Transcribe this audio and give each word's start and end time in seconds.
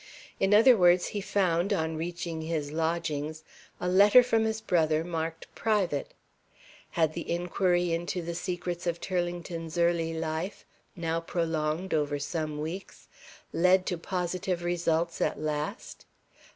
In 0.39 0.51
other 0.51 0.75
words, 0.75 1.09
he 1.09 1.21
found, 1.21 1.71
on 1.71 1.95
reaching 1.95 2.41
his 2.41 2.71
lodgings, 2.71 3.43
a 3.79 3.87
letter 3.87 4.23
from 4.23 4.45
his 4.45 4.59
brother 4.59 5.03
marked 5.03 5.45
"private." 5.53 6.15
Had 6.89 7.13
the 7.13 7.29
inquiry 7.29 7.93
into 7.93 8.23
the 8.23 8.33
secrets 8.33 8.87
of 8.87 8.99
Turlington's 8.99 9.77
early 9.77 10.15
life 10.15 10.65
now 10.95 11.19
prolonged 11.19 11.93
over 11.93 12.17
some 12.17 12.57
weeks 12.59 13.09
led 13.53 13.85
to 13.85 13.95
positive 13.99 14.63
results 14.63 15.21
at 15.21 15.39
last? 15.39 16.07